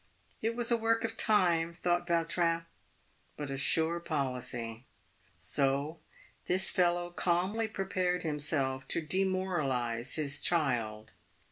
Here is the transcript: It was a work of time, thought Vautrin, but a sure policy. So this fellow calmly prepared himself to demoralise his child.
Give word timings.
It 0.41 0.55
was 0.55 0.71
a 0.71 0.77
work 0.77 1.03
of 1.03 1.15
time, 1.15 1.75
thought 1.75 2.07
Vautrin, 2.07 2.65
but 3.37 3.51
a 3.51 3.55
sure 3.57 3.99
policy. 3.99 4.87
So 5.37 5.99
this 6.47 6.71
fellow 6.71 7.11
calmly 7.11 7.67
prepared 7.67 8.23
himself 8.23 8.87
to 8.87 9.01
demoralise 9.01 10.15
his 10.15 10.39
child. 10.39 11.11